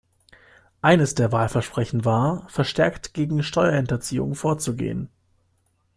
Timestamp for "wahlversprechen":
1.31-2.05